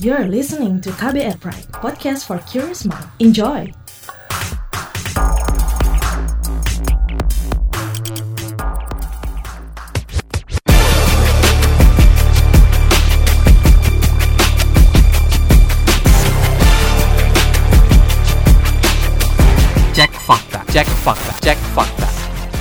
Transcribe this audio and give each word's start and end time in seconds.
You're 0.00 0.32
listening 0.32 0.80
to 0.88 0.96
KBR 0.96 1.44
Pride, 1.44 1.68
podcast 1.76 2.24
for 2.24 2.40
curious 2.48 2.88
mind. 2.88 3.04
Enjoy! 3.20 3.68
Cek 19.92 20.12
fakta, 20.24 20.64
cek 20.72 20.88
fakta, 21.04 21.32
cek 21.44 21.60
fakta. 21.76 22.08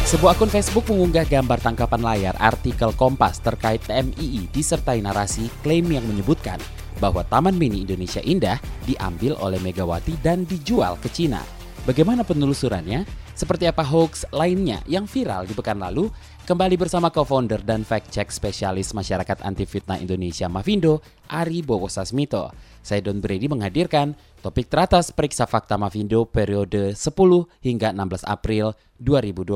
Sebuah 0.03 0.35
akun 0.35 0.51
Facebook 0.51 0.91
mengunggah 0.91 1.23
gambar 1.23 1.63
tangkapan 1.63 2.03
layar 2.03 2.35
artikel 2.35 2.91
Kompas 2.99 3.39
terkait 3.39 3.79
TMII 3.87 4.51
disertai 4.51 4.99
narasi 4.99 5.47
klaim 5.63 5.87
yang 5.87 6.03
menyebutkan 6.03 6.59
bahwa 6.99 7.23
Taman 7.25 7.55
Mini 7.55 7.87
Indonesia 7.87 8.19
Indah 8.21 8.59
diambil 8.83 9.39
oleh 9.39 9.57
Megawati 9.63 10.19
dan 10.19 10.43
dijual 10.43 10.99
ke 10.99 11.07
Cina. 11.09 11.41
Bagaimana 11.87 12.27
penelusurannya? 12.27 13.07
Seperti 13.39 13.71
apa 13.71 13.87
hoax 13.87 14.27
lainnya 14.35 14.83
yang 14.83 15.07
viral 15.07 15.47
di 15.47 15.55
pekan 15.55 15.79
lalu? 15.79 16.11
Kembali 16.43 16.75
bersama 16.75 17.07
co-founder 17.07 17.63
dan 17.63 17.87
fact-check 17.87 18.27
spesialis 18.35 18.91
masyarakat 18.91 19.39
anti 19.47 19.63
fitnah 19.63 19.95
Indonesia 19.95 20.51
Mavindo, 20.51 20.99
Ari 21.31 21.63
Bowo 21.63 21.87
Sasmito. 21.87 22.51
Saya 22.83 22.99
Don 22.99 23.23
Brady 23.23 23.47
menghadirkan 23.47 24.11
topik 24.43 24.67
teratas 24.67 25.15
periksa 25.15 25.47
fakta 25.47 25.79
Mavindo 25.79 26.27
periode 26.27 26.99
10 26.99 27.15
hingga 27.63 27.95
16 27.95 28.27
April 28.27 28.75
2021. 28.99 29.55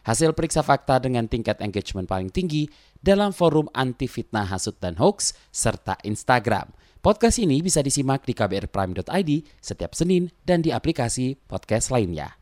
Hasil 0.00 0.32
periksa 0.32 0.64
fakta 0.64 0.98
dengan 0.98 1.28
tingkat 1.28 1.62
engagement 1.62 2.08
paling 2.08 2.32
tinggi 2.32 2.66
dalam 3.00 3.32
forum 3.32 3.66
anti 3.72 4.06
fitnah 4.06 4.46
hasut 4.48 4.76
dan 4.78 4.96
hoax 5.00 5.32
serta 5.50 5.96
Instagram. 6.04 6.72
Podcast 7.00 7.40
ini 7.40 7.64
bisa 7.64 7.80
disimak 7.80 8.28
di 8.28 8.36
kbrprime.id 8.36 9.30
setiap 9.56 9.96
Senin 9.96 10.28
dan 10.44 10.60
di 10.60 10.68
aplikasi 10.68 11.32
podcast 11.48 11.88
lainnya. 11.88 12.36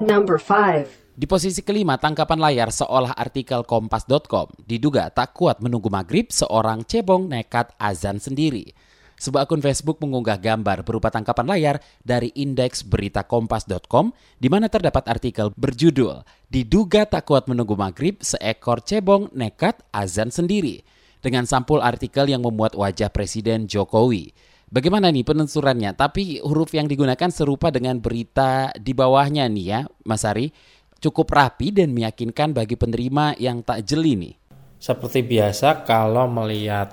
Number 0.00 0.38
5. 0.38 1.05
Di 1.16 1.24
posisi 1.24 1.64
kelima, 1.64 1.96
tangkapan 1.96 2.36
layar 2.36 2.68
seolah 2.68 3.16
artikel 3.16 3.64
kompas.com 3.64 4.52
diduga 4.68 5.08
tak 5.08 5.32
kuat 5.32 5.64
menunggu 5.64 5.88
maghrib 5.88 6.28
seorang 6.28 6.84
cebong 6.84 7.32
nekat 7.32 7.72
azan 7.80 8.20
sendiri. 8.20 8.76
Sebuah 9.16 9.48
akun 9.48 9.64
Facebook 9.64 9.96
mengunggah 10.04 10.36
gambar 10.36 10.84
berupa 10.84 11.08
tangkapan 11.08 11.48
layar 11.48 11.76
dari 12.04 12.36
indeks 12.36 12.84
berita 12.84 13.24
kompas.com 13.24 14.12
di 14.36 14.52
mana 14.52 14.68
terdapat 14.68 15.08
artikel 15.08 15.56
berjudul 15.56 16.20
Diduga 16.52 17.08
tak 17.08 17.24
kuat 17.24 17.48
menunggu 17.48 17.80
maghrib, 17.80 18.20
seekor 18.20 18.84
cebong 18.84 19.32
nekat 19.32 19.80
azan 19.96 20.28
sendiri. 20.28 20.84
Dengan 21.24 21.48
sampul 21.48 21.80
artikel 21.80 22.28
yang 22.28 22.44
memuat 22.44 22.76
wajah 22.76 23.08
Presiden 23.08 23.64
Jokowi. 23.64 24.36
Bagaimana 24.66 25.14
nih 25.14 25.22
penelusurannya? 25.22 25.94
Tapi 25.96 26.42
huruf 26.42 26.74
yang 26.76 26.90
digunakan 26.90 27.30
serupa 27.32 27.72
dengan 27.72 28.02
berita 28.02 28.74
di 28.74 28.92
bawahnya 28.92 29.46
nih 29.46 29.64
ya, 29.64 29.80
Mas 30.02 30.26
Ari. 30.26 30.52
Cukup 30.96 31.28
rapi 31.28 31.76
dan 31.76 31.92
meyakinkan 31.92 32.56
bagi 32.56 32.74
penerima 32.74 33.36
yang 33.36 33.60
tak 33.60 33.84
jeli 33.84 34.16
nih. 34.16 34.34
Seperti 34.80 35.20
biasa 35.24 35.84
kalau 35.84 36.24
melihat 36.28 36.92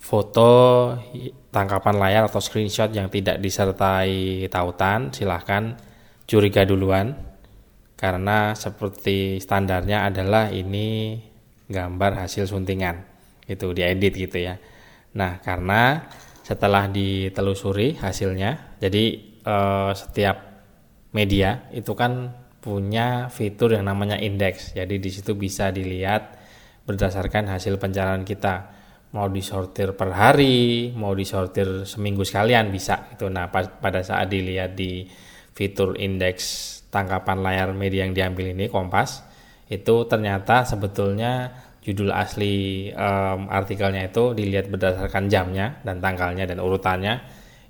foto 0.00 0.52
tangkapan 1.48 1.96
layar 1.96 2.22
atau 2.28 2.42
screenshot 2.42 2.92
yang 2.92 3.08
tidak 3.08 3.40
disertai 3.40 4.44
tautan, 4.52 5.08
silahkan 5.16 5.76
curiga 6.28 6.68
duluan. 6.68 7.16
Karena 7.96 8.52
seperti 8.52 9.40
standarnya 9.40 10.12
adalah 10.12 10.52
ini 10.52 11.16
gambar 11.64 12.26
hasil 12.26 12.44
suntingan, 12.44 13.00
itu 13.48 13.72
diedit 13.72 14.12
gitu 14.12 14.44
ya. 14.44 14.60
Nah, 15.16 15.40
karena 15.40 16.04
setelah 16.44 16.90
ditelusuri 16.90 17.96
hasilnya, 17.96 18.76
jadi 18.82 19.04
eh, 19.40 19.90
setiap 19.96 20.36
media 21.16 21.70
itu 21.72 21.96
kan 21.96 22.43
punya 22.64 23.28
fitur 23.28 23.76
yang 23.76 23.84
namanya 23.84 24.16
indeks. 24.16 24.72
Jadi 24.72 24.96
di 24.96 25.10
situ 25.12 25.36
bisa 25.36 25.68
dilihat 25.68 26.40
berdasarkan 26.88 27.52
hasil 27.52 27.76
pencarian 27.76 28.24
kita. 28.24 28.72
Mau 29.12 29.28
disortir 29.28 29.92
per 29.92 30.10
hari, 30.16 30.90
mau 30.96 31.12
disortir 31.12 31.84
seminggu 31.84 32.24
sekalian 32.24 32.72
bisa 32.72 33.12
itu. 33.12 33.28
Nah, 33.28 33.52
pada 33.52 34.00
saat 34.00 34.32
dilihat 34.32 34.72
di 34.72 35.04
fitur 35.52 36.00
indeks 36.00 36.72
tangkapan 36.88 37.44
layar 37.44 37.70
media 37.76 38.08
yang 38.08 38.16
diambil 38.16 38.56
ini 38.56 38.66
Kompas, 38.72 39.22
itu 39.68 40.08
ternyata 40.08 40.64
sebetulnya 40.66 41.52
judul 41.84 42.10
asli 42.10 42.88
um, 42.90 43.46
artikelnya 43.52 44.08
itu 44.08 44.32
dilihat 44.32 44.72
berdasarkan 44.72 45.28
jamnya 45.28 45.78
dan 45.84 46.00
tanggalnya 46.00 46.48
dan 46.48 46.58
urutannya. 46.64 47.14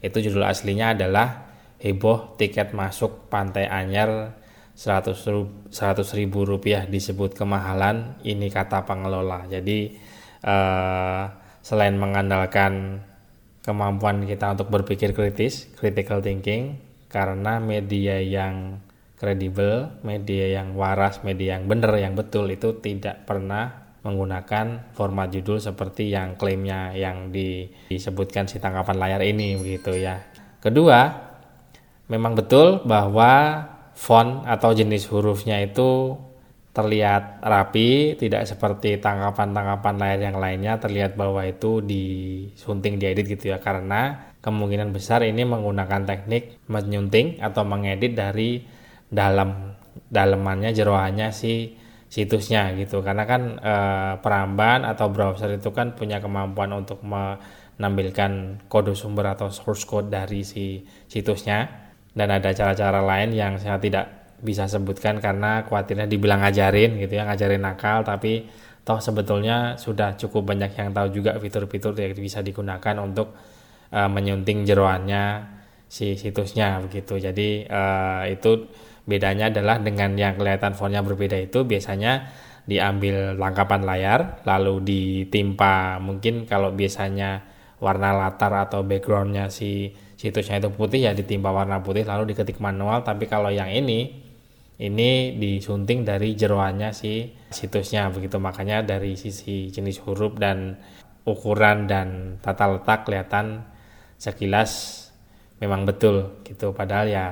Itu 0.00 0.22
judul 0.22 0.46
aslinya 0.46 0.96
adalah 0.96 1.50
heboh 1.82 2.38
tiket 2.40 2.72
masuk 2.72 3.28
Pantai 3.28 3.68
Anyar 3.68 4.43
100 4.74 6.18
ribu 6.18 6.42
rupiah 6.42 6.86
disebut 6.86 7.38
kemahalan 7.38 8.18
ini 8.26 8.50
kata 8.50 8.82
pengelola. 8.82 9.46
Jadi 9.46 9.94
eh, 10.42 11.22
selain 11.64 11.96
mengandalkan 11.96 13.00
kemampuan 13.64 14.28
kita 14.28 14.52
untuk 14.52 14.68
berpikir 14.68 15.16
kritis 15.16 15.72
critical 15.80 16.20
thinking 16.20 16.76
karena 17.08 17.56
media 17.62 18.20
yang 18.20 18.82
kredibel 19.16 19.88
media 20.04 20.60
yang 20.60 20.76
waras 20.76 21.24
media 21.24 21.56
yang 21.56 21.64
benar 21.64 21.96
yang 21.96 22.12
betul 22.12 22.44
itu 22.52 22.76
tidak 22.84 23.24
pernah 23.24 23.96
menggunakan 24.04 24.92
format 24.92 25.32
judul 25.32 25.56
seperti 25.56 26.12
yang 26.12 26.36
klaimnya 26.36 26.92
yang 26.92 27.32
disebutkan 27.32 28.44
si 28.44 28.60
tangkapan 28.60 29.00
layar 29.00 29.24
ini 29.24 29.56
begitu 29.56 29.96
ya. 29.96 30.20
Kedua 30.60 31.08
memang 32.12 32.36
betul 32.36 32.84
bahwa 32.84 33.64
font 33.94 34.42
atau 34.44 34.74
jenis 34.74 35.06
hurufnya 35.08 35.62
itu 35.62 36.18
terlihat 36.74 37.38
rapi, 37.38 38.18
tidak 38.18 38.50
seperti 38.50 38.98
tangkapan-tangkapan 38.98 39.94
layar 39.94 40.20
yang 40.26 40.38
lainnya 40.42 40.82
terlihat 40.82 41.14
bahwa 41.14 41.46
itu 41.46 41.78
disunting 41.78 42.98
diedit 42.98 43.30
gitu 43.30 43.54
ya. 43.54 43.62
Karena 43.62 44.34
kemungkinan 44.42 44.90
besar 44.90 45.22
ini 45.22 45.46
menggunakan 45.46 46.02
teknik 46.02 46.66
menyunting 46.66 47.38
atau 47.38 47.62
mengedit 47.62 48.18
dari 48.18 48.66
dalam 49.06 49.78
dalemannya 50.10 50.74
jeroannya 50.74 51.30
si 51.30 51.78
situsnya 52.10 52.74
gitu. 52.74 53.06
Karena 53.06 53.22
kan 53.22 53.42
e, 53.54 53.74
peramban 54.18 54.82
atau 54.82 55.14
browser 55.14 55.54
itu 55.54 55.70
kan 55.70 55.94
punya 55.94 56.18
kemampuan 56.18 56.74
untuk 56.74 57.06
menampilkan 57.06 58.66
kode 58.66 58.98
sumber 58.98 59.30
atau 59.30 59.46
source 59.46 59.86
code 59.86 60.10
dari 60.10 60.42
si 60.42 60.82
situsnya 61.06 61.83
dan 62.14 62.30
ada 62.30 62.50
cara-cara 62.54 63.02
lain 63.02 63.34
yang 63.34 63.58
saya 63.58 63.76
tidak 63.82 64.38
bisa 64.40 64.70
sebutkan 64.70 65.18
karena 65.18 65.66
khawatirnya 65.66 66.06
dibilang 66.06 66.42
ngajarin 66.42 67.00
gitu 67.00 67.18
ya 67.18 67.26
ngajarin 67.26 67.62
nakal 67.62 68.06
tapi 68.06 68.46
toh 68.84 69.00
sebetulnya 69.00 69.80
sudah 69.80 70.14
cukup 70.14 70.54
banyak 70.54 70.76
yang 70.76 70.92
tahu 70.92 71.08
juga 71.10 71.34
fitur-fitur 71.40 71.96
yang 71.96 72.12
bisa 72.14 72.44
digunakan 72.44 72.94
untuk 73.00 73.32
uh, 73.90 74.08
menyunting 74.12 74.68
jeroannya 74.68 75.54
si 75.88 76.20
situsnya 76.20 76.84
begitu. 76.84 77.16
Jadi 77.16 77.64
uh, 77.64 78.28
itu 78.28 78.68
bedanya 79.08 79.48
adalah 79.48 79.80
dengan 79.80 80.12
yang 80.16 80.36
kelihatan 80.36 80.76
fontnya 80.76 81.00
berbeda 81.00 81.36
itu 81.40 81.64
biasanya 81.64 82.28
diambil 82.64 83.36
langkapan 83.36 83.84
layar 83.84 84.20
lalu 84.48 84.80
ditimpa 84.80 86.00
mungkin 86.00 86.48
kalau 86.48 86.72
biasanya 86.72 87.44
warna 87.76 88.16
latar 88.16 88.56
atau 88.64 88.80
backgroundnya 88.80 89.52
si 89.52 89.92
situsnya 90.24 90.56
itu 90.56 90.72
putih 90.72 91.04
ya 91.04 91.12
ditimpa 91.12 91.52
warna 91.52 91.84
putih 91.84 92.08
lalu 92.08 92.32
diketik 92.32 92.56
manual. 92.56 93.04
Tapi 93.04 93.28
kalau 93.28 93.52
yang 93.52 93.68
ini 93.68 94.24
ini 94.80 95.36
disunting 95.36 96.00
dari 96.00 96.32
jeroannya 96.32 96.96
si 96.96 97.28
situsnya 97.52 98.08
begitu. 98.08 98.40
Makanya 98.40 98.80
dari 98.80 99.20
sisi 99.20 99.68
jenis 99.68 100.00
huruf 100.00 100.40
dan 100.40 100.80
ukuran 101.28 101.84
dan 101.84 102.40
tata 102.40 102.72
letak 102.72 103.04
kelihatan 103.04 103.68
sekilas 104.16 105.04
memang 105.60 105.84
betul 105.84 106.40
gitu. 106.48 106.72
Padahal 106.72 107.06
ya 107.12 107.26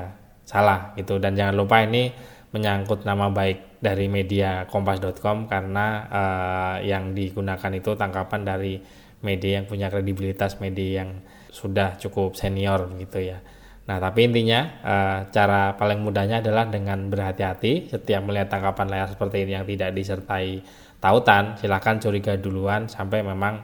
salah 0.45 0.93
gitu. 1.01 1.17
Dan 1.17 1.33
jangan 1.33 1.57
lupa 1.57 1.81
ini 1.81 2.13
menyangkut 2.53 3.09
nama 3.09 3.33
baik 3.33 3.81
dari 3.81 4.13
media 4.13 4.69
kompas.com 4.69 5.49
karena 5.49 5.87
uh, 6.13 6.77
yang 6.85 7.17
digunakan 7.17 7.73
itu 7.73 7.97
tangkapan 7.97 8.45
dari 8.45 8.77
media 9.25 9.65
yang 9.65 9.67
punya 9.67 9.89
kredibilitas 9.89 10.61
media 10.61 11.01
yang 11.01 11.11
sudah 11.53 12.01
cukup 12.01 12.33
senior 12.33 12.89
gitu 12.97 13.21
ya 13.21 13.45
Nah, 13.83 13.99
tapi 13.99 14.31
intinya 14.31 14.61
uh, 14.81 15.19
cara 15.35 15.75
paling 15.75 15.99
mudahnya 15.99 16.39
adalah 16.39 16.71
dengan 16.71 17.11
berhati-hati 17.11 17.91
setiap 17.91 18.23
melihat 18.23 18.55
tangkapan 18.55 18.87
layar 18.87 19.09
seperti 19.11 19.43
ini 19.43 19.59
yang 19.59 19.67
tidak 19.67 19.91
disertai 19.91 20.63
tautan, 21.03 21.59
silakan 21.59 21.99
curiga 21.99 22.39
duluan 22.39 22.87
sampai 22.87 23.27
memang 23.27 23.59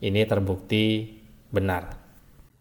ini 0.00 0.24
terbukti 0.24 1.20
benar. 1.52 1.92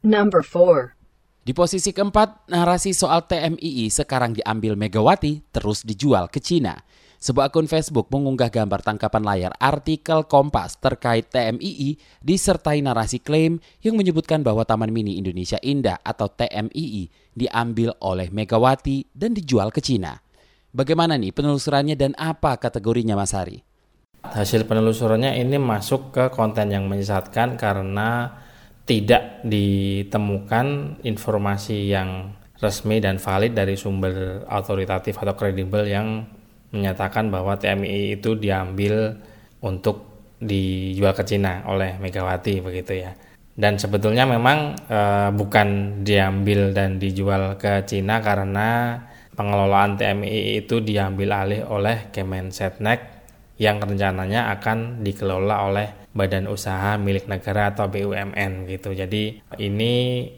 Number 0.03 0.44
4. 0.44 1.47
Di 1.47 1.56
posisi 1.56 1.95
keempat, 1.95 2.51
narasi 2.51 2.91
soal 2.91 3.23
TMII 3.23 3.88
sekarang 3.88 4.35
diambil 4.35 4.75
Megawati 4.75 5.47
terus 5.56 5.88
dijual 5.88 6.27
ke 6.27 6.44
Cina. 6.44 6.75
Sebuah 7.17 7.49
akun 7.49 7.65
Facebook 7.65 8.13
mengunggah 8.13 8.53
gambar 8.53 8.85
tangkapan 8.85 9.25
layar 9.25 9.53
artikel 9.57 10.29
Kompas 10.29 10.77
terkait 10.77 11.25
TMII 11.33 11.97
disertai 12.21 12.85
narasi 12.85 13.17
klaim 13.17 13.57
yang 13.81 13.97
menyebutkan 13.97 14.45
bahwa 14.45 14.61
Taman 14.61 14.93
Mini 14.93 15.17
Indonesia 15.17 15.57
Indah 15.65 15.97
atau 16.05 16.29
TMII 16.29 17.33
diambil 17.33 17.97
oleh 18.05 18.29
Megawati 18.29 19.09
dan 19.17 19.33
dijual 19.33 19.73
ke 19.73 19.81
Cina. 19.81 20.21
Bagaimana 20.69 21.17
nih 21.17 21.33
penelusurannya 21.33 21.97
dan 21.97 22.13
apa 22.21 22.61
kategorinya 22.61 23.17
Mas 23.17 23.33
Hari? 23.33 23.65
Hasil 24.21 24.69
penelusurannya 24.69 25.41
ini 25.41 25.57
masuk 25.57 26.13
ke 26.13 26.29
konten 26.29 26.69
yang 26.69 26.85
menyesatkan 26.85 27.57
karena 27.57 28.29
tidak 28.85 29.41
ditemukan 29.41 31.01
informasi 31.01 31.89
yang 31.89 32.37
resmi 32.61 33.01
dan 33.01 33.17
valid 33.17 33.57
dari 33.57 33.73
sumber 33.73 34.45
autoritatif 34.45 35.17
atau 35.17 35.33
kredibel 35.33 35.81
yang 35.81 36.36
menyatakan 36.71 37.31
bahwa 37.31 37.55
TMI 37.55 38.19
itu 38.19 38.35
diambil 38.35 39.17
untuk 39.63 40.07
dijual 40.37 41.17
ke 41.17 41.23
Cina 41.25 41.65
oleh 41.65 41.97
Megawati 41.97 42.61
begitu 42.61 43.01
ya. 43.01 43.11
Dan 43.57 43.81
sebetulnya 43.81 44.29
memang 44.29 44.77
e, 44.85 44.99
bukan 45.33 46.01
diambil 46.05 46.77
dan 46.77 47.01
dijual 47.01 47.57
ke 47.57 47.81
Cina 47.89 48.21
karena 48.21 49.01
pengelolaan 49.33 49.97
TMI 49.97 50.61
itu 50.61 50.77
diambil 50.77 51.41
alih 51.41 51.65
oleh 51.65 52.13
Kemensetnek 52.13 53.17
yang 53.57 53.81
rencananya 53.81 54.53
akan 54.53 55.01
dikelola 55.01 55.65
oleh 55.65 55.87
badan 56.13 56.45
usaha 56.45 56.97
milik 57.01 57.25
negara 57.25 57.73
atau 57.73 57.89
BUMN 57.89 58.69
gitu. 58.69 58.93
Jadi 58.93 59.41
ini 59.57 59.93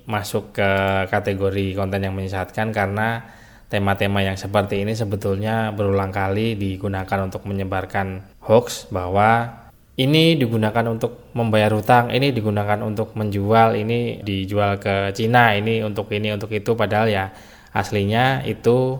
masuk 0.07 0.55
ke 0.55 0.71
kategori 1.11 1.75
konten 1.75 2.03
yang 2.03 2.15
menyesatkan 2.15 2.71
karena 2.71 3.38
tema-tema 3.69 4.25
yang 4.25 4.35
seperti 4.35 4.81
ini 4.81 4.97
sebetulnya 4.97 5.69
berulang 5.69 6.09
kali 6.09 6.57
digunakan 6.57 7.21
untuk 7.21 7.45
menyebarkan 7.45 8.25
hoax 8.41 8.89
bahwa 8.89 9.61
ini 9.99 10.39
digunakan 10.39 10.87
untuk 10.87 11.27
membayar 11.35 11.75
hutang, 11.75 12.07
ini 12.09 12.31
digunakan 12.31 12.79
untuk 12.81 13.13
menjual, 13.19 13.75
ini 13.75 14.23
dijual 14.23 14.79
ke 14.79 15.11
Cina, 15.11 15.59
ini 15.59 15.83
untuk 15.83 16.07
ini 16.15 16.31
untuk 16.31 16.55
itu. 16.55 16.71
Padahal 16.71 17.11
ya 17.11 17.35
aslinya 17.75 18.47
itu 18.47 18.95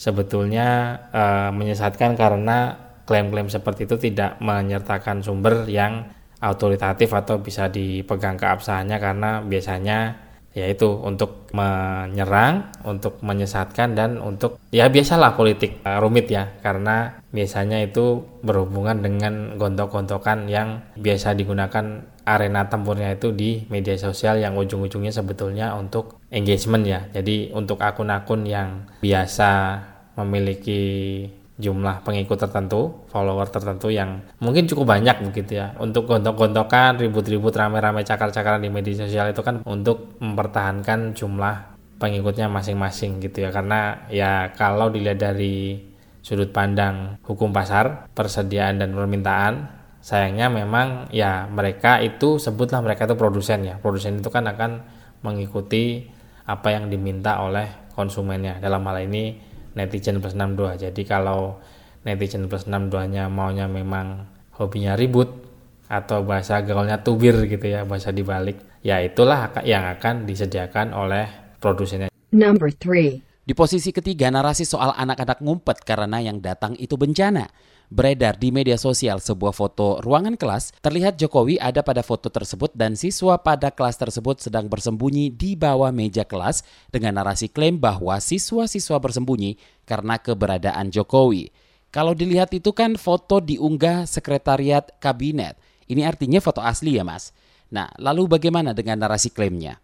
sebetulnya 0.00 0.98
e, 1.12 1.22
menyesatkan 1.52 2.16
karena 2.16 2.80
klaim-klaim 3.04 3.52
seperti 3.52 3.84
itu 3.84 4.00
tidak 4.00 4.40
menyertakan 4.40 5.20
sumber 5.20 5.68
yang 5.68 6.08
autoritatif 6.40 7.12
atau 7.12 7.44
bisa 7.44 7.68
dipegang 7.68 8.40
keabsahannya 8.40 8.96
karena 8.96 9.30
biasanya 9.44 10.27
yaitu 10.56 10.88
untuk 10.90 11.48
menyerang, 11.54 12.72
untuk 12.82 13.20
menyesatkan 13.22 13.94
dan 13.94 14.18
untuk 14.18 14.58
ya 14.74 14.88
biasalah 14.90 15.38
politik 15.38 15.78
uh, 15.84 16.02
rumit 16.02 16.26
ya 16.32 16.50
karena 16.64 17.22
biasanya 17.30 17.84
itu 17.84 18.24
berhubungan 18.42 18.98
dengan 18.98 19.54
gontok-gontokan 19.60 20.48
yang 20.50 20.82
biasa 20.98 21.36
digunakan 21.38 22.02
arena 22.28 22.68
tempurnya 22.68 23.16
itu 23.16 23.32
di 23.32 23.64
media 23.72 23.96
sosial 23.96 24.36
yang 24.40 24.52
ujung-ujungnya 24.60 25.12
sebetulnya 25.12 25.72
untuk 25.72 26.20
engagement 26.28 26.84
ya. 26.84 27.00
Jadi 27.08 27.52
untuk 27.56 27.80
akun-akun 27.80 28.44
yang 28.44 28.84
biasa 29.00 29.80
memiliki 30.20 30.82
jumlah 31.58 32.06
pengikut 32.06 32.38
tertentu, 32.38 33.02
follower 33.10 33.50
tertentu 33.50 33.90
yang 33.90 34.22
mungkin 34.38 34.70
cukup 34.70 34.94
banyak 34.94 35.26
begitu 35.26 35.58
ya. 35.58 35.74
Untuk 35.82 36.06
gontok-gontokan, 36.06 37.02
ribut-ribut 37.02 37.50
rame-rame 37.50 38.06
cakar-cakaran 38.06 38.62
di 38.62 38.70
media 38.70 39.04
sosial 39.04 39.34
itu 39.34 39.42
kan 39.42 39.66
untuk 39.66 40.16
mempertahankan 40.22 41.18
jumlah 41.18 41.78
pengikutnya 41.98 42.46
masing-masing 42.46 43.18
gitu 43.18 43.42
ya. 43.42 43.50
Karena 43.50 44.06
ya 44.06 44.54
kalau 44.54 44.88
dilihat 44.88 45.18
dari 45.18 45.82
sudut 46.22 46.54
pandang 46.54 47.18
hukum 47.26 47.50
pasar, 47.50 48.06
persediaan 48.14 48.78
dan 48.78 48.94
permintaan, 48.94 49.54
sayangnya 49.98 50.46
memang 50.46 51.10
ya 51.10 51.50
mereka 51.50 51.98
itu 51.98 52.38
sebutlah 52.38 52.78
mereka 52.86 53.10
itu 53.10 53.18
produsen 53.18 53.66
ya. 53.66 53.74
Produsen 53.82 54.22
itu 54.22 54.30
kan 54.30 54.46
akan 54.46 54.86
mengikuti 55.26 56.06
apa 56.46 56.70
yang 56.70 56.86
diminta 56.86 57.42
oleh 57.42 57.90
konsumennya. 57.98 58.62
Dalam 58.62 58.86
hal 58.86 59.10
ini 59.10 59.47
netizen 59.78 60.18
plus 60.18 60.34
62 60.34 60.90
jadi 60.90 61.02
kalau 61.06 61.62
netizen 62.02 62.50
plus 62.50 62.66
62 62.66 63.14
nya 63.14 63.30
maunya 63.30 63.70
memang 63.70 64.26
hobinya 64.58 64.98
ribut 64.98 65.30
atau 65.86 66.26
bahasa 66.26 66.60
gaulnya 66.66 67.00
tubir 67.00 67.38
gitu 67.46 67.64
ya 67.64 67.86
bahasa 67.86 68.10
dibalik 68.10 68.58
ya 68.82 68.98
itulah 68.98 69.54
yang 69.62 69.86
akan 69.86 70.26
disediakan 70.26 70.92
oleh 70.92 71.30
produsennya 71.62 72.10
Number 72.28 72.68
three. 72.68 73.24
Di 73.48 73.56
posisi 73.56 73.88
ketiga 73.88 74.28
narasi 74.28 74.68
soal 74.68 74.92
anak-anak 74.92 75.40
ngumpet 75.40 75.80
karena 75.80 76.20
yang 76.20 76.44
datang 76.44 76.76
itu 76.76 77.00
bencana. 77.00 77.48
Beredar 77.88 78.36
di 78.36 78.52
media 78.52 78.76
sosial 78.76 79.16
sebuah 79.16 79.56
foto 79.56 79.96
ruangan 80.04 80.36
kelas, 80.36 80.76
terlihat 80.84 81.16
Jokowi 81.16 81.56
ada 81.56 81.80
pada 81.80 82.04
foto 82.04 82.28
tersebut 82.28 82.76
dan 82.76 82.92
siswa 83.00 83.40
pada 83.40 83.72
kelas 83.72 83.96
tersebut 83.96 84.44
sedang 84.44 84.68
bersembunyi 84.68 85.32
di 85.32 85.56
bawah 85.56 85.88
meja 85.88 86.28
kelas 86.28 86.68
dengan 86.92 87.16
narasi 87.16 87.48
klaim 87.48 87.80
bahwa 87.80 88.20
siswa-siswa 88.20 89.00
bersembunyi 89.00 89.56
karena 89.88 90.20
keberadaan 90.20 90.92
Jokowi. 90.92 91.48
Kalau 91.88 92.12
dilihat 92.12 92.52
itu 92.52 92.76
kan 92.76 93.00
foto 93.00 93.40
diunggah 93.40 94.04
sekretariat 94.04 94.84
kabinet. 95.00 95.56
Ini 95.88 96.04
artinya 96.04 96.44
foto 96.44 96.60
asli 96.60 97.00
ya 97.00 97.08
mas. 97.08 97.32
Nah 97.72 97.88
lalu 97.96 98.28
bagaimana 98.28 98.76
dengan 98.76 99.00
narasi 99.00 99.32
klaimnya? 99.32 99.80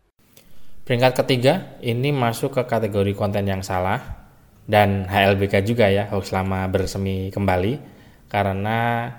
Peringkat 0.85 1.25
ketiga 1.25 1.81
ini 1.81 2.13
masuk 2.13 2.61
ke 2.61 2.69
kategori 2.69 3.17
konten 3.17 3.49
yang 3.49 3.65
salah 3.65 4.29
dan 4.69 5.09
HLBK 5.09 5.65
juga 5.65 5.89
ya 5.89 6.13
hoax 6.13 6.37
lama 6.37 6.69
bersemi 6.69 7.33
kembali 7.33 7.94
karena 8.35 9.15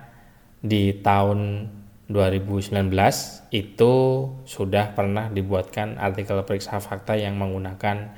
di 0.60 0.92
tahun 1.00 1.72
2019 2.12 2.92
itu 3.56 3.94
sudah 4.44 4.92
pernah 4.92 5.32
dibuatkan 5.32 5.96
artikel 5.96 6.44
periksa 6.44 6.84
fakta 6.84 7.16
yang 7.16 7.40
menggunakan 7.40 8.12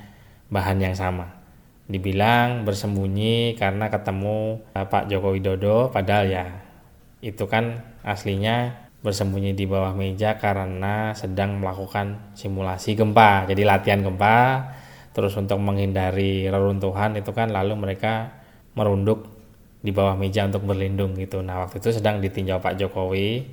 bahan 0.50 0.78
yang 0.82 0.98
sama. 0.98 1.38
Dibilang 1.86 2.66
bersembunyi 2.66 3.54
karena 3.54 3.86
ketemu 3.88 4.58
eh, 4.74 4.84
Pak 4.90 5.06
Joko 5.06 5.38
Widodo, 5.38 5.94
padahal 5.94 6.26
ya 6.26 6.46
itu 7.22 7.46
kan 7.46 7.80
aslinya 8.02 8.90
bersembunyi 8.98 9.54
di 9.54 9.64
bawah 9.70 9.94
meja 9.94 10.34
karena 10.42 11.14
sedang 11.14 11.62
melakukan 11.62 12.34
simulasi 12.34 12.98
gempa. 12.98 13.46
Jadi 13.46 13.62
latihan 13.62 14.02
gempa, 14.02 14.68
terus 15.14 15.32
untuk 15.38 15.62
menghindari 15.62 16.50
reruntuhan 16.50 17.14
itu 17.14 17.30
kan 17.30 17.54
lalu 17.54 17.78
mereka 17.78 18.34
merunduk 18.74 19.37
di 19.78 19.94
bawah 19.94 20.18
meja 20.18 20.46
untuk 20.46 20.66
berlindung 20.66 21.14
gitu. 21.14 21.38
Nah 21.42 21.66
waktu 21.66 21.78
itu 21.78 21.94
sedang 21.94 22.18
ditinjau 22.18 22.58
Pak 22.58 22.74
Jokowi 22.78 23.46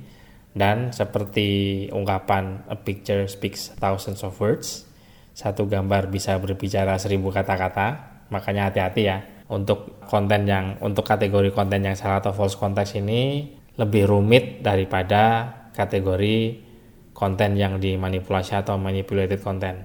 dan 0.56 0.90
seperti 0.90 1.86
ungkapan 1.92 2.66
a 2.66 2.76
picture 2.76 3.28
speaks 3.30 3.70
thousands 3.78 4.24
of 4.26 4.34
words, 4.42 4.88
satu 5.36 5.68
gambar 5.68 6.10
bisa 6.10 6.34
berbicara 6.40 6.98
seribu 6.98 7.30
kata-kata. 7.30 8.18
Makanya 8.32 8.72
hati-hati 8.72 9.02
ya 9.06 9.22
untuk 9.46 10.02
konten 10.10 10.50
yang 10.50 10.74
untuk 10.82 11.06
kategori 11.06 11.54
konten 11.54 11.86
yang 11.86 11.94
salah 11.94 12.18
atau 12.18 12.34
false 12.34 12.58
context 12.58 12.98
ini 12.98 13.54
lebih 13.78 14.10
rumit 14.10 14.66
daripada 14.66 15.46
kategori 15.76 16.66
konten 17.14 17.54
yang 17.54 17.78
dimanipulasi 17.78 18.58
atau 18.58 18.80
manipulated 18.80 19.38
content. 19.38 19.84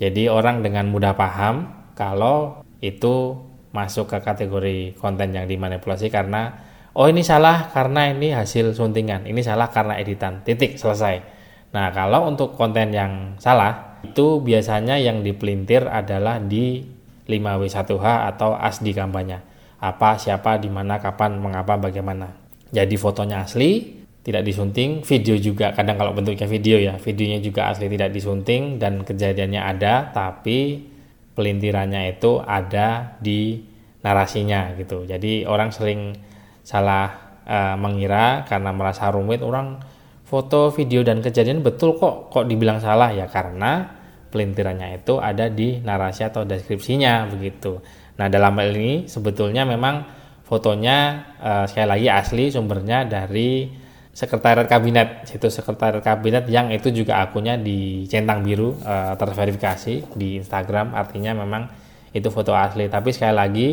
Jadi 0.00 0.26
orang 0.26 0.64
dengan 0.64 0.90
mudah 0.90 1.14
paham 1.14 1.70
kalau 1.94 2.64
itu 2.82 3.38
masuk 3.72 4.08
ke 4.08 4.18
kategori 4.20 4.96
konten 5.00 5.32
yang 5.32 5.48
dimanipulasi 5.48 6.12
karena 6.12 6.60
oh 6.92 7.08
ini 7.08 7.24
salah 7.24 7.72
karena 7.72 8.12
ini 8.12 8.36
hasil 8.36 8.76
suntingan, 8.76 9.24
ini 9.24 9.40
salah 9.40 9.72
karena 9.72 9.96
editan. 9.96 10.44
Titik 10.44 10.76
selesai. 10.76 11.24
Nah, 11.72 11.88
kalau 11.90 12.28
untuk 12.28 12.52
konten 12.52 12.92
yang 12.92 13.40
salah 13.40 14.00
itu 14.04 14.44
biasanya 14.44 15.00
yang 15.00 15.24
dipelintir 15.24 15.88
adalah 15.88 16.36
di 16.36 16.84
5W1H 17.24 18.06
atau 18.36 18.52
ASDI 18.52 18.92
kampanye. 18.92 19.40
Apa, 19.82 20.20
siapa, 20.20 20.60
di 20.60 20.68
mana, 20.68 21.00
kapan, 21.00 21.40
mengapa, 21.40 21.80
bagaimana. 21.80 22.38
Jadi 22.70 22.94
fotonya 23.00 23.42
asli, 23.42 24.02
tidak 24.22 24.46
disunting, 24.46 25.02
video 25.02 25.34
juga 25.34 25.74
kadang 25.74 25.98
kalau 25.98 26.14
bentuknya 26.14 26.46
video 26.46 26.78
ya, 26.78 26.94
videonya 27.00 27.42
juga 27.42 27.74
asli 27.74 27.90
tidak 27.90 28.14
disunting 28.14 28.78
dan 28.78 29.02
kejadiannya 29.02 29.58
ada 29.58 30.14
tapi 30.14 30.91
pelintirannya 31.32 32.18
itu 32.18 32.40
ada 32.42 33.16
di 33.20 33.62
narasinya 34.02 34.74
gitu. 34.76 35.06
Jadi 35.06 35.46
orang 35.46 35.70
sering 35.70 36.16
salah 36.62 37.38
uh, 37.46 37.74
mengira 37.78 38.46
karena 38.46 38.70
merasa 38.74 39.08
rumit 39.10 39.40
orang 39.42 39.78
foto, 40.26 40.72
video 40.72 41.04
dan 41.04 41.20
kejadian 41.20 41.60
betul 41.60 42.00
kok 42.00 42.32
kok 42.32 42.48
dibilang 42.48 42.80
salah 42.80 43.12
ya 43.12 43.28
karena 43.28 44.00
pelintirannya 44.32 45.04
itu 45.04 45.20
ada 45.20 45.52
di 45.52 45.78
narasi 45.84 46.24
atau 46.24 46.48
deskripsinya 46.48 47.28
begitu. 47.28 47.84
Nah 48.16 48.32
dalam 48.32 48.56
hal 48.56 48.72
ini 48.72 49.04
sebetulnya 49.04 49.68
memang 49.68 50.08
fotonya 50.48 50.98
uh, 51.40 51.64
sekali 51.68 51.88
lagi 51.88 52.08
asli 52.08 52.44
sumbernya 52.48 53.04
dari 53.04 53.81
sekretariat 54.12 54.68
kabinet 54.68 55.24
itu 55.32 55.48
sekretariat 55.48 56.04
kabinet 56.04 56.44
yang 56.52 56.68
itu 56.68 56.92
juga 56.92 57.24
akunnya 57.24 57.56
di 57.56 58.04
centang 58.06 58.44
biru 58.44 58.76
uh, 58.84 59.16
terverifikasi 59.16 60.12
di 60.12 60.36
Instagram. 60.40 60.92
Artinya 60.92 61.32
memang 61.32 61.68
itu 62.12 62.28
foto 62.28 62.52
asli. 62.52 62.92
Tapi 62.92 63.08
sekali 63.10 63.34
lagi 63.34 63.68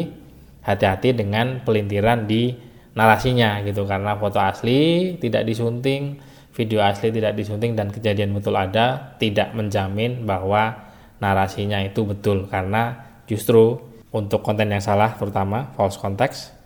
hati-hati 0.64 1.12
dengan 1.12 1.60
pelintiran 1.64 2.24
di 2.24 2.56
narasinya 2.96 3.60
gitu. 3.68 3.84
Karena 3.84 4.16
foto 4.16 4.40
asli 4.40 5.14
tidak 5.20 5.44
disunting 5.44 6.16
video 6.56 6.84
asli 6.84 7.12
tidak 7.12 7.40
disunting 7.40 7.72
dan 7.76 7.88
kejadian 7.88 8.36
betul 8.36 8.56
ada 8.56 9.16
tidak 9.16 9.56
menjamin 9.56 10.24
bahwa 10.24 10.76
narasinya 11.20 11.84
itu 11.84 12.08
betul. 12.08 12.48
Karena 12.48 12.96
justru 13.28 13.76
untuk 14.10 14.42
konten 14.42 14.72
yang 14.72 14.82
salah 14.82 15.14
terutama 15.20 15.70
false 15.76 16.00
context 16.00 16.59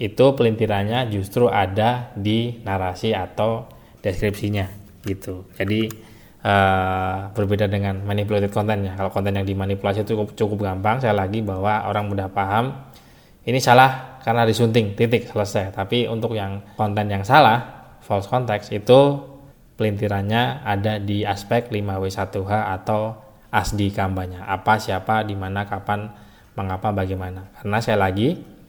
itu 0.00 0.24
pelintirannya 0.32 1.12
justru 1.12 1.52
ada 1.52 2.08
di 2.16 2.64
narasi 2.64 3.12
atau 3.12 3.68
deskripsinya 4.00 4.64
gitu. 5.04 5.44
Jadi 5.60 5.92
uh, 6.40 7.28
berbeda 7.36 7.68
dengan 7.68 8.00
manipulated 8.00 8.48
kontennya. 8.48 8.96
Kalau 8.96 9.12
konten 9.12 9.36
yang 9.36 9.44
dimanipulasi 9.44 10.08
itu 10.08 10.16
cukup, 10.16 10.28
cukup 10.32 10.58
gampang. 10.72 11.04
Saya 11.04 11.12
lagi 11.12 11.44
bahwa 11.44 11.84
orang 11.84 12.08
mudah 12.08 12.32
paham 12.32 12.72
ini 13.44 13.60
salah 13.60 14.20
karena 14.24 14.48
disunting 14.48 14.96
titik 14.96 15.28
selesai. 15.28 15.76
Tapi 15.76 16.08
untuk 16.08 16.32
yang 16.32 16.64
konten 16.80 17.12
yang 17.12 17.20
salah 17.20 17.92
false 18.00 18.24
context 18.24 18.72
itu 18.72 19.20
pelintirannya 19.76 20.64
ada 20.64 20.96
di 20.96 21.28
aspek 21.28 21.68
5W1H 21.68 22.52
atau 22.80 23.16
asdi 23.52 23.92
kampanye. 23.92 24.40
Apa, 24.40 24.76
siapa, 24.76 25.24
di 25.24 25.32
mana, 25.32 25.64
kapan, 25.64 26.12
mengapa, 26.52 26.92
bagaimana. 26.92 27.48
Karena 27.56 27.78
saya 27.80 27.96
lagi 27.96 28.59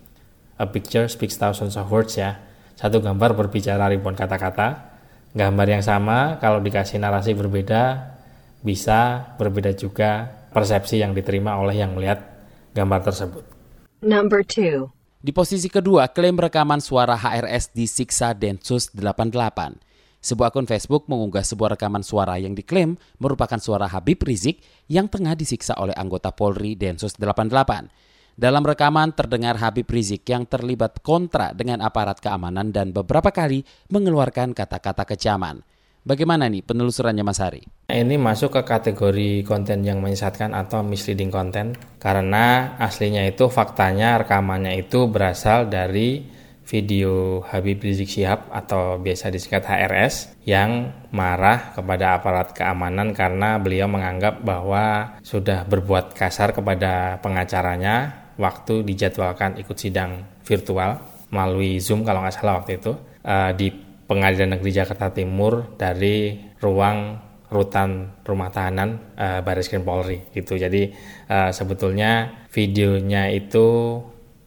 A 0.62 0.70
picture 0.70 1.10
speaks 1.10 1.42
thousands 1.42 1.74
of 1.74 1.90
words 1.90 2.14
ya. 2.22 2.38
Satu 2.78 3.02
gambar 3.02 3.34
berbicara 3.34 3.90
ribuan 3.90 4.14
kata-kata. 4.14 4.94
Gambar 5.34 5.66
yang 5.66 5.82
sama 5.82 6.38
kalau 6.38 6.62
dikasih 6.62 7.02
narasi 7.02 7.34
berbeda 7.34 8.14
bisa 8.62 9.34
berbeda 9.42 9.74
juga 9.74 10.30
persepsi 10.54 11.02
yang 11.02 11.18
diterima 11.18 11.58
oleh 11.58 11.82
yang 11.82 11.98
melihat 11.98 12.22
gambar 12.78 13.02
tersebut. 13.02 13.44
Number 14.06 14.46
two. 14.46 14.94
Di 15.22 15.34
posisi 15.34 15.70
kedua, 15.70 16.10
klaim 16.10 16.38
rekaman 16.38 16.82
suara 16.82 17.14
HRS 17.18 17.74
disiksa 17.74 18.34
Densus 18.38 18.90
88. 18.94 19.78
Sebuah 20.22 20.54
akun 20.54 20.70
Facebook 20.70 21.10
mengunggah 21.10 21.42
sebuah 21.42 21.74
rekaman 21.74 22.06
suara 22.06 22.38
yang 22.38 22.54
diklaim 22.54 22.94
merupakan 23.18 23.58
suara 23.58 23.90
Habib 23.90 24.22
Rizik 24.22 24.62
yang 24.86 25.10
tengah 25.10 25.34
disiksa 25.34 25.74
oleh 25.82 25.98
anggota 25.98 26.30
Polri 26.30 26.78
Densus 26.78 27.18
88. 27.18 28.11
Dalam 28.40 28.64
rekaman 28.64 29.12
terdengar 29.12 29.60
Habib 29.60 29.92
Rizik 29.92 30.24
yang 30.32 30.48
terlibat 30.48 31.04
kontra 31.04 31.52
dengan 31.52 31.84
aparat 31.84 32.24
keamanan 32.24 32.72
dan 32.72 32.96
beberapa 32.96 33.28
kali 33.30 33.68
mengeluarkan 33.92 34.56
kata-kata 34.56 35.04
kecaman. 35.04 35.60
Bagaimana 36.02 36.50
nih 36.50 36.66
penelusurannya 36.66 37.22
Mas 37.22 37.38
Hari? 37.38 37.62
Ini 37.92 38.18
masuk 38.18 38.58
ke 38.58 38.62
kategori 38.66 39.46
konten 39.46 39.86
yang 39.86 40.02
menyesatkan 40.02 40.58
atau 40.58 40.82
misleading 40.82 41.30
konten 41.30 41.78
karena 42.02 42.74
aslinya 42.82 43.22
itu 43.30 43.46
faktanya 43.54 44.18
rekamannya 44.26 44.82
itu 44.82 45.06
berasal 45.06 45.70
dari 45.70 46.26
video 46.66 47.44
Habib 47.46 47.84
Rizik 47.84 48.08
Syihab 48.08 48.48
atau 48.48 48.96
biasa 48.96 49.28
disingkat 49.28 49.68
HRS 49.68 50.40
yang 50.48 50.90
marah 51.12 51.76
kepada 51.76 52.16
aparat 52.16 52.56
keamanan 52.56 53.12
karena 53.12 53.60
beliau 53.60 53.92
menganggap 53.92 54.40
bahwa 54.40 55.20
sudah 55.20 55.68
berbuat 55.68 56.16
kasar 56.16 56.56
kepada 56.56 57.20
pengacaranya 57.20 58.21
waktu 58.42 58.82
dijadwalkan 58.82 59.62
ikut 59.62 59.78
sidang 59.78 60.42
virtual 60.42 60.98
melalui 61.30 61.78
Zoom 61.78 62.02
kalau 62.02 62.26
nggak 62.26 62.34
salah 62.34 62.58
waktu 62.60 62.82
itu 62.82 62.98
uh, 63.24 63.54
di 63.54 63.70
Pengadilan 64.10 64.60
Negeri 64.60 64.72
Jakarta 64.76 65.14
Timur 65.14 65.78
dari 65.80 66.36
ruang 66.60 67.16
rutan 67.48 68.20
rumah 68.28 68.52
tahanan 68.52 69.16
uh, 69.16 69.40
Baris 69.40 69.72
Krim 69.72 69.88
Polri 69.88 70.20
gitu. 70.36 70.60
Jadi 70.60 70.92
uh, 71.32 71.52
sebetulnya 71.56 72.44
videonya 72.52 73.32
itu 73.32 74.00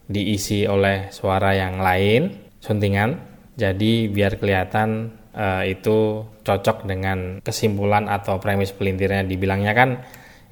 diisi 0.05 0.69
oleh 0.69 1.09
suara 1.09 1.57
yang 1.57 1.81
lain, 1.81 2.53
suntingan. 2.61 3.33
Jadi 3.57 4.05
biar 4.11 4.37
kelihatan 4.37 5.17
uh, 5.33 5.65
itu 5.65 6.21
cocok 6.45 6.85
dengan 6.85 7.41
kesimpulan 7.41 8.05
atau 8.05 8.37
premis 8.37 8.69
pelintirnya 8.69 9.25
dibilangnya 9.25 9.73
kan 9.73 9.89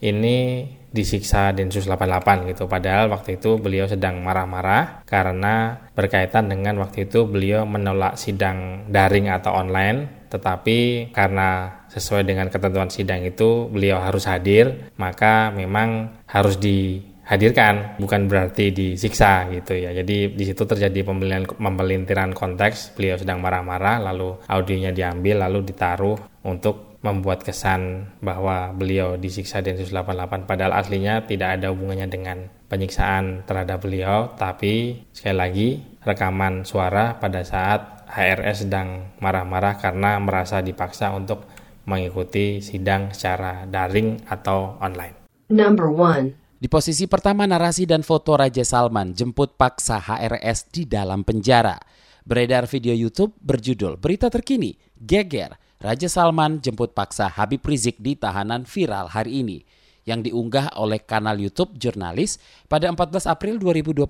ini 0.02 0.66
disiksa 0.94 1.50
Densus 1.52 1.90
88 1.90 2.54
gitu. 2.54 2.70
Padahal 2.70 3.10
waktu 3.10 3.42
itu 3.42 3.58
beliau 3.58 3.90
sedang 3.90 4.22
marah-marah 4.22 5.02
karena 5.10 5.82
berkaitan 5.98 6.48
dengan 6.48 6.78
waktu 6.78 7.10
itu 7.10 7.26
beliau 7.26 7.66
menolak 7.66 8.16
sidang 8.16 8.88
daring 8.94 9.34
atau 9.34 9.58
online. 9.58 10.30
Tetapi 10.30 11.10
karena 11.14 11.82
sesuai 11.90 12.26
dengan 12.26 12.50
ketentuan 12.50 12.90
sidang 12.90 13.26
itu 13.26 13.70
beliau 13.70 14.02
harus 14.02 14.26
hadir 14.26 14.90
maka 14.98 15.54
memang 15.54 16.10
harus 16.26 16.58
dihadirkan 16.58 18.02
bukan 18.02 18.26
berarti 18.30 18.70
disiksa 18.74 19.50
gitu 19.50 19.78
ya. 19.78 19.94
Jadi 19.94 20.34
di 20.34 20.44
situ 20.46 20.62
terjadi 20.66 21.06
pembelian 21.06 21.46
pembelintiran 21.46 22.34
konteks. 22.38 22.94
Beliau 22.98 23.18
sedang 23.18 23.42
marah-marah 23.42 24.02
lalu 24.14 24.42
audionya 24.46 24.94
diambil 24.94 25.46
lalu 25.46 25.66
ditaruh 25.70 26.18
untuk 26.46 26.93
membuat 27.04 27.44
kesan 27.44 28.16
bahwa 28.24 28.72
beliau 28.72 29.20
disiksa 29.20 29.60
Densus 29.60 29.92
88 29.92 30.48
padahal 30.48 30.72
aslinya 30.80 31.28
tidak 31.28 31.60
ada 31.60 31.76
hubungannya 31.76 32.08
dengan 32.08 32.48
penyiksaan 32.72 33.44
terhadap 33.44 33.84
beliau 33.84 34.32
tapi 34.40 35.04
sekali 35.12 35.36
lagi 35.36 35.68
rekaman 36.08 36.64
suara 36.64 37.20
pada 37.20 37.44
saat 37.44 38.08
HRS 38.08 38.66
sedang 38.66 39.12
marah-marah 39.20 39.76
karena 39.84 40.16
merasa 40.24 40.64
dipaksa 40.64 41.12
untuk 41.12 41.44
mengikuti 41.84 42.64
sidang 42.64 43.12
secara 43.12 43.68
daring 43.68 44.24
atau 44.32 44.80
online. 44.80 45.28
Number 45.52 45.92
one. 45.92 46.40
Di 46.64 46.72
posisi 46.72 47.12
pertama 47.12 47.44
narasi 47.44 47.84
dan 47.84 48.08
foto 48.08 48.40
Raja 48.40 48.64
Salman 48.64 49.12
jemput 49.12 49.60
paksa 49.60 50.00
HRS 50.00 50.72
di 50.72 50.88
dalam 50.88 51.28
penjara. 51.28 51.76
Beredar 52.24 52.72
video 52.72 52.96
YouTube 52.96 53.36
berjudul 53.44 54.00
Berita 54.00 54.32
Terkini, 54.32 54.72
Geger, 54.96 55.60
Raja 55.84 56.08
Salman 56.08 56.64
jemput 56.64 56.96
paksa 56.96 57.28
Habib 57.28 57.60
Rizik 57.68 58.00
di 58.00 58.16
tahanan 58.16 58.64
viral 58.64 59.12
hari 59.12 59.44
ini 59.44 59.68
yang 60.08 60.24
diunggah 60.24 60.80
oleh 60.80 61.04
kanal 61.04 61.36
YouTube 61.36 61.76
jurnalis 61.76 62.40
pada 62.72 62.88
14 62.88 63.28
April 63.28 63.60
2021 63.60 64.08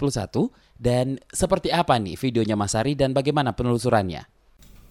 dan 0.77 1.17
seperti 1.33 1.73
apa 1.73 1.97
nih 1.97 2.13
videonya 2.13 2.53
Mas 2.53 2.77
Ari 2.77 2.93
dan 2.93 3.17
bagaimana 3.17 3.57
penelusurannya? 3.57 4.21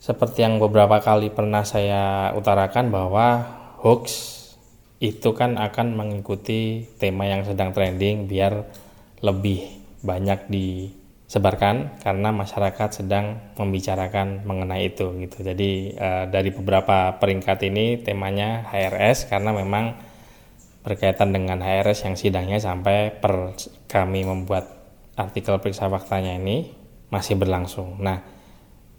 Seperti 0.03 0.43
yang 0.43 0.59
beberapa 0.59 0.99
kali 0.99 1.31
pernah 1.31 1.63
saya 1.63 2.35
utarakan 2.35 2.91
bahwa 2.91 3.27
hoax 3.79 4.43
itu 4.99 5.31
kan 5.39 5.63
akan 5.63 5.95
mengikuti 5.95 6.91
tema 6.99 7.31
yang 7.31 7.47
sedang 7.47 7.71
trending 7.71 8.27
biar 8.27 8.67
lebih 9.23 9.71
banyak 10.03 10.51
di 10.51 10.91
sebarkan 11.33 11.97
karena 12.05 12.29
masyarakat 12.29 13.01
sedang 13.01 13.41
membicarakan 13.57 14.45
mengenai 14.45 14.93
itu 14.93 15.17
gitu. 15.17 15.41
Jadi 15.41 15.97
uh, 15.97 16.29
dari 16.29 16.53
beberapa 16.53 17.17
peringkat 17.17 17.73
ini 17.73 18.05
temanya 18.05 18.69
HRS 18.69 19.33
karena 19.33 19.57
memang 19.57 19.97
berkaitan 20.85 21.33
dengan 21.33 21.65
HRS 21.65 22.05
yang 22.05 22.17
sidangnya 22.21 22.61
sampai 22.61 23.17
per 23.17 23.57
kami 23.89 24.29
membuat 24.29 24.77
artikel 25.17 25.57
periksa 25.57 25.89
faktanya 25.89 26.37
ini 26.37 26.69
masih 27.09 27.41
berlangsung. 27.41 27.97
Nah, 28.05 28.21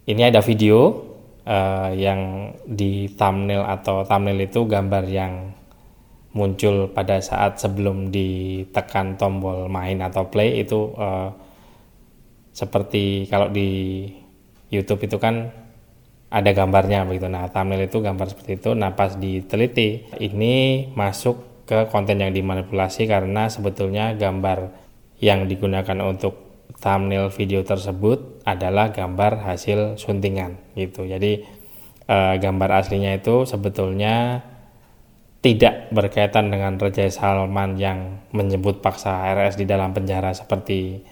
ini 0.02 0.26
ada 0.26 0.42
video 0.42 1.06
uh, 1.46 1.94
yang 1.94 2.50
di 2.66 3.14
thumbnail 3.14 3.62
atau 3.62 4.02
thumbnail 4.02 4.42
itu 4.42 4.66
gambar 4.66 5.06
yang 5.06 5.54
muncul 6.34 6.90
pada 6.90 7.22
saat 7.22 7.62
sebelum 7.62 8.10
ditekan 8.10 9.14
tombol 9.14 9.70
main 9.70 10.02
atau 10.02 10.26
play 10.26 10.66
itu 10.66 10.90
uh, 10.98 11.43
seperti 12.54 13.26
kalau 13.26 13.50
di 13.50 14.06
YouTube 14.70 15.10
itu 15.10 15.18
kan 15.18 15.50
ada 16.30 16.50
gambarnya 16.50 17.06
begitu. 17.06 17.26
Nah, 17.30 17.50
thumbnail 17.50 17.86
itu 17.86 17.98
gambar 18.02 18.26
seperti 18.30 18.58
itu. 18.58 18.70
Nah, 18.74 18.94
pas 18.94 19.14
diteliti 19.14 20.06
ini 20.18 20.88
masuk 20.94 21.66
ke 21.66 21.90
konten 21.90 22.18
yang 22.22 22.34
dimanipulasi 22.34 23.06
karena 23.06 23.46
sebetulnya 23.50 24.14
gambar 24.14 24.70
yang 25.22 25.46
digunakan 25.46 25.98
untuk 26.02 26.66
thumbnail 26.82 27.30
video 27.30 27.62
tersebut 27.62 28.42
adalah 28.42 28.90
gambar 28.90 29.46
hasil 29.46 29.96
suntingan 29.96 30.74
gitu. 30.74 31.06
Jadi 31.06 31.46
eh, 32.10 32.34
gambar 32.38 32.82
aslinya 32.82 33.14
itu 33.16 33.46
sebetulnya 33.46 34.44
tidak 35.44 35.92
berkaitan 35.92 36.48
dengan 36.48 36.80
Raja 36.80 37.04
Salman 37.12 37.76
yang 37.76 38.24
menyebut 38.32 38.80
paksa 38.80 39.28
RS 39.36 39.60
di 39.60 39.68
dalam 39.68 39.92
penjara 39.92 40.32
seperti 40.32 41.04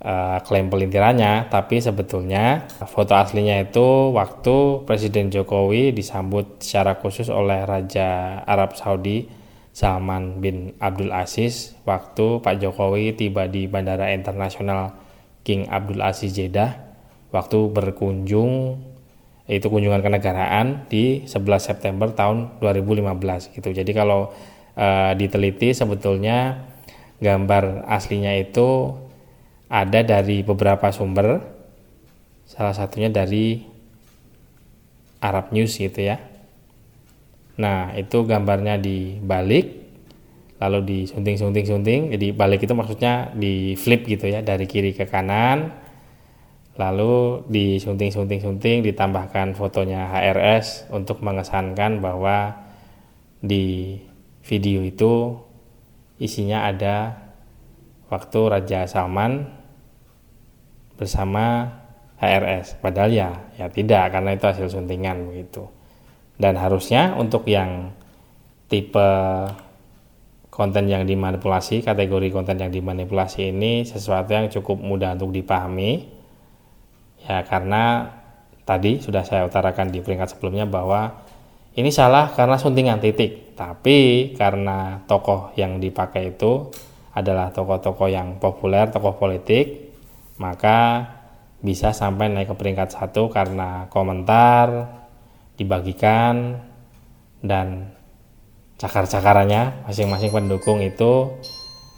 uh, 0.00 0.38
klaim 0.42 0.72
pelintirannya, 0.72 1.52
tapi 1.52 1.78
sebetulnya 1.78 2.66
foto 2.88 3.14
aslinya 3.14 3.62
itu 3.62 4.10
waktu 4.16 4.86
Presiden 4.88 5.30
Jokowi 5.30 5.94
disambut 5.94 6.64
secara 6.64 6.98
khusus 6.98 7.30
oleh 7.30 7.62
Raja 7.62 8.40
Arab 8.48 8.74
Saudi 8.74 9.28
Salman 9.74 10.38
bin 10.38 10.78
Abdul 10.78 11.10
Aziz 11.10 11.74
waktu 11.82 12.38
Pak 12.38 12.62
Jokowi 12.62 13.18
tiba 13.18 13.50
di 13.50 13.66
Bandara 13.66 14.14
Internasional 14.14 14.94
King 15.42 15.66
Abdul 15.66 15.98
Aziz 15.98 16.30
Jeddah 16.30 16.78
waktu 17.34 17.74
berkunjung 17.74 18.78
itu 19.44 19.66
kunjungan 19.68 20.00
kenegaraan 20.00 20.88
di 20.88 21.26
11 21.28 21.60
September 21.60 22.08
tahun 22.08 22.62
2015 22.64 23.52
gitu. 23.52 23.68
Jadi 23.74 23.92
kalau 23.92 24.32
uh, 24.78 25.12
diteliti 25.12 25.76
sebetulnya 25.76 26.64
gambar 27.20 27.84
aslinya 27.90 28.32
itu 28.40 28.96
ada 29.74 30.06
dari 30.06 30.46
beberapa 30.46 30.94
sumber. 30.94 31.42
Salah 32.46 32.70
satunya 32.70 33.10
dari 33.10 33.58
Arab 35.18 35.50
News 35.50 35.74
gitu 35.74 35.98
ya. 35.98 36.22
Nah, 37.58 37.90
itu 37.98 38.22
gambarnya 38.22 38.78
dibalik 38.78 39.82
lalu 40.62 40.78
disunting-sunting-sunting. 40.86 42.14
Jadi 42.14 42.30
balik 42.30 42.62
itu 42.62 42.78
maksudnya 42.78 43.34
di 43.34 43.74
flip 43.74 44.06
gitu 44.06 44.30
ya 44.30 44.46
dari 44.46 44.70
kiri 44.70 44.94
ke 44.94 45.10
kanan 45.10 45.82
lalu 46.74 47.46
disunting-sunting-sunting 47.46 48.82
ditambahkan 48.82 49.54
fotonya 49.54 50.10
HRS 50.10 50.90
untuk 50.90 51.22
mengesankan 51.22 52.02
bahwa 52.02 52.66
di 53.38 53.98
video 54.42 54.82
itu 54.82 55.38
isinya 56.18 56.66
ada 56.66 57.24
waktu 58.10 58.40
Raja 58.50 58.90
Salman 58.90 59.63
bersama 60.94 61.68
HRS 62.18 62.78
padahal 62.78 63.10
ya 63.10 63.30
ya 63.58 63.66
tidak 63.68 64.14
karena 64.14 64.38
itu 64.38 64.44
hasil 64.46 64.68
suntingan 64.70 65.28
begitu. 65.28 65.66
Dan 66.34 66.58
harusnya 66.58 67.14
untuk 67.14 67.46
yang 67.46 67.94
tipe 68.66 69.10
konten 70.54 70.86
yang 70.86 71.02
dimanipulasi 71.02 71.82
kategori 71.82 72.30
konten 72.30 72.58
yang 72.62 72.70
dimanipulasi 72.70 73.50
ini 73.50 73.82
sesuatu 73.82 74.34
yang 74.34 74.46
cukup 74.50 74.78
mudah 74.78 75.18
untuk 75.18 75.34
dipahami. 75.34 76.06
Ya 77.26 77.42
karena 77.42 78.14
tadi 78.62 79.02
sudah 79.02 79.26
saya 79.26 79.46
utarakan 79.46 79.90
di 79.90 79.98
peringkat 79.98 80.34
sebelumnya 80.38 80.66
bahwa 80.66 81.26
ini 81.74 81.90
salah 81.90 82.30
karena 82.30 82.54
suntingan 82.54 83.02
titik. 83.02 83.58
Tapi 83.58 84.30
karena 84.38 85.02
tokoh 85.10 85.54
yang 85.58 85.82
dipakai 85.82 86.34
itu 86.34 86.70
adalah 87.14 87.50
tokoh-tokoh 87.54 88.10
yang 88.10 88.38
populer, 88.42 88.90
tokoh 88.90 89.14
politik, 89.14 89.83
maka 90.38 91.10
bisa 91.64 91.96
sampai 91.96 92.28
naik 92.28 92.52
ke 92.52 92.56
peringkat 92.60 92.92
satu 92.92 93.32
karena 93.32 93.88
komentar 93.88 95.00
dibagikan 95.56 96.60
dan 97.40 97.94
cakar-cakarannya 98.76 99.86
masing-masing 99.86 100.34
pendukung 100.34 100.82
itu 100.82 101.40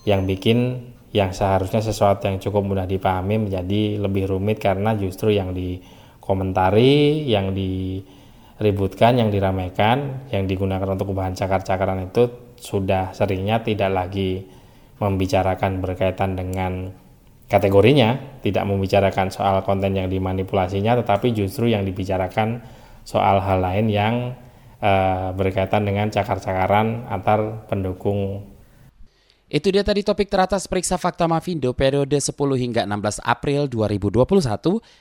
yang 0.07 0.28
bikin 0.28 0.93
yang 1.11 1.33
seharusnya 1.33 1.81
sesuatu 1.81 2.28
yang 2.28 2.37
cukup 2.38 2.62
mudah 2.62 2.85
dipahami 2.85 3.49
menjadi 3.49 3.97
lebih 3.97 4.28
rumit 4.28 4.61
karena 4.61 4.93
justru 4.93 5.33
yang 5.33 5.57
dikomentari, 5.57 7.25
yang 7.25 7.57
diributkan, 7.57 9.16
yang 9.16 9.33
diramaikan, 9.33 10.28
yang 10.28 10.45
digunakan 10.45 10.85
untuk 10.93 11.16
bahan 11.16 11.33
cakar-cakaran 11.33 12.12
itu 12.12 12.28
sudah 12.61 13.16
seringnya 13.16 13.64
tidak 13.64 13.90
lagi 13.90 14.45
membicarakan 15.00 15.81
berkaitan 15.81 16.37
dengan 16.37 16.93
kategorinya, 17.46 18.40
tidak 18.42 18.66
membicarakan 18.66 19.30
soal 19.30 19.62
konten 19.62 19.94
yang 19.94 20.10
dimanipulasinya, 20.10 20.98
tetapi 21.02 21.30
justru 21.34 21.70
yang 21.70 21.86
dibicarakan 21.86 22.62
soal 23.06 23.38
hal 23.38 23.62
lain 23.62 23.86
yang 23.86 24.14
uh, 24.82 25.30
berkaitan 25.34 25.86
dengan 25.86 26.10
cakar-cakaran 26.10 27.06
antar 27.06 27.66
pendukung 27.70 28.50
itu 29.46 29.70
dia 29.70 29.86
tadi 29.86 30.02
topik 30.02 30.26
teratas 30.26 30.66
periksa 30.66 30.98
fakta 30.98 31.30
Mavindo 31.30 31.70
periode 31.70 32.18
10 32.18 32.34
hingga 32.34 32.82
16 32.82 33.22
April 33.22 33.70
2021, 33.70 34.26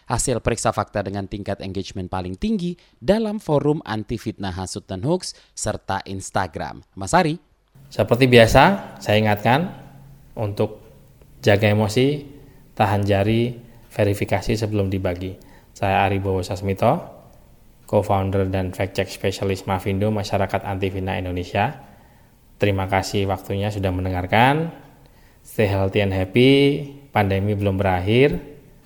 hasil 0.06 0.38
periksa 0.38 0.70
fakta 0.70 1.02
dengan 1.02 1.26
tingkat 1.26 1.66
engagement 1.66 2.06
paling 2.06 2.38
tinggi 2.38 2.78
dalam 3.02 3.42
forum 3.42 3.82
anti 3.82 4.22
fitnah 4.22 4.54
hasut 4.54 4.86
dan 4.86 5.02
hoax 5.02 5.34
serta 5.58 6.06
Instagram. 6.06 6.86
Mas 6.94 7.18
Ari? 7.18 7.42
Seperti 7.90 8.30
biasa, 8.30 8.94
saya 9.02 9.18
ingatkan 9.18 9.74
untuk 10.38 10.78
jaga 11.42 11.66
emosi, 11.66 12.35
tahan 12.76 13.08
jari, 13.08 13.56
verifikasi 13.90 14.54
sebelum 14.60 14.92
dibagi. 14.92 15.40
Saya 15.76 16.04
Ari 16.08 16.20
Bowo 16.20 16.44
Sasmito, 16.44 17.00
co-founder 17.88 18.48
dan 18.52 18.76
fact-check 18.76 19.08
specialist 19.08 19.68
Mavindo 19.68 20.12
Masyarakat 20.12 20.62
Anti 20.64 20.92
Fitnah 20.92 21.20
Indonesia. 21.20 21.76
Terima 22.56 22.88
kasih 22.88 23.28
waktunya 23.28 23.72
sudah 23.72 23.92
mendengarkan. 23.92 24.72
Stay 25.44 25.68
healthy 25.68 26.04
and 26.04 26.16
happy. 26.16 26.52
Pandemi 27.12 27.56
belum 27.56 27.80
berakhir. 27.80 28.40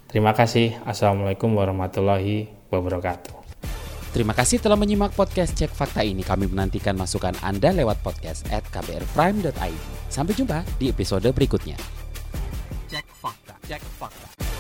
Terima 0.10 0.34
kasih. 0.34 0.78
Assalamualaikum 0.86 1.54
warahmatullahi 1.54 2.50
wabarakatuh. 2.74 3.38
Terima 4.10 4.34
kasih 4.34 4.58
telah 4.58 4.74
menyimak 4.74 5.14
podcast 5.14 5.54
Cek 5.54 5.70
Fakta 5.70 6.02
ini. 6.02 6.26
Kami 6.26 6.50
menantikan 6.50 6.98
masukan 6.98 7.38
Anda 7.46 7.70
lewat 7.70 8.02
podcast 8.02 8.50
at 8.50 8.66
kbrprime.id. 8.74 9.82
Sampai 10.10 10.34
jumpa 10.34 10.66
di 10.82 10.90
episode 10.90 11.30
berikutnya. 11.30 12.09
Jack 13.70 13.84
Funk 14.00 14.59